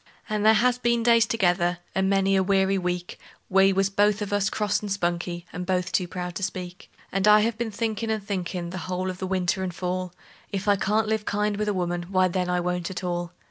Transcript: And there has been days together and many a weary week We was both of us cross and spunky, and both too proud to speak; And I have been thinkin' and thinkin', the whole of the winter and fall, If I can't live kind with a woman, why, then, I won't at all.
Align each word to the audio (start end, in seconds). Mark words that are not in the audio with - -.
And 0.27 0.43
there 0.43 0.55
has 0.55 0.79
been 0.79 1.03
days 1.03 1.27
together 1.27 1.77
and 1.93 2.09
many 2.09 2.35
a 2.35 2.41
weary 2.41 2.79
week 2.79 3.19
We 3.49 3.71
was 3.71 3.91
both 3.91 4.23
of 4.23 4.33
us 4.33 4.49
cross 4.49 4.79
and 4.81 4.91
spunky, 4.91 5.45
and 5.53 5.63
both 5.63 5.91
too 5.91 6.07
proud 6.07 6.33
to 6.37 6.41
speak; 6.41 6.91
And 7.11 7.27
I 7.27 7.41
have 7.41 7.55
been 7.55 7.69
thinkin' 7.69 8.09
and 8.09 8.23
thinkin', 8.25 8.71
the 8.71 8.79
whole 8.89 9.11
of 9.11 9.19
the 9.19 9.27
winter 9.27 9.61
and 9.61 9.71
fall, 9.75 10.11
If 10.51 10.67
I 10.67 10.75
can't 10.75 11.07
live 11.07 11.25
kind 11.25 11.55
with 11.55 11.67
a 11.67 11.73
woman, 11.75 12.07
why, 12.09 12.29
then, 12.29 12.49
I 12.49 12.59
won't 12.61 12.89
at 12.89 13.03
all. 13.03 13.33